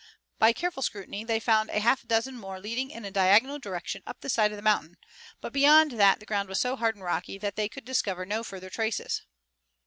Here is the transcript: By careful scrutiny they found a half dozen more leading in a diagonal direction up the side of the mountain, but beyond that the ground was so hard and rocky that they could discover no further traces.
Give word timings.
By 0.39 0.51
careful 0.51 0.81
scrutiny 0.81 1.23
they 1.23 1.39
found 1.39 1.69
a 1.69 1.79
half 1.79 2.01
dozen 2.07 2.35
more 2.35 2.59
leading 2.59 2.89
in 2.89 3.05
a 3.05 3.11
diagonal 3.11 3.59
direction 3.59 4.01
up 4.07 4.21
the 4.21 4.29
side 4.29 4.51
of 4.51 4.55
the 4.55 4.63
mountain, 4.63 4.97
but 5.41 5.53
beyond 5.53 5.91
that 5.91 6.19
the 6.19 6.25
ground 6.25 6.49
was 6.49 6.59
so 6.59 6.75
hard 6.75 6.95
and 6.95 7.03
rocky 7.03 7.37
that 7.37 7.55
they 7.55 7.69
could 7.69 7.85
discover 7.85 8.25
no 8.25 8.43
further 8.43 8.71
traces. 8.71 9.21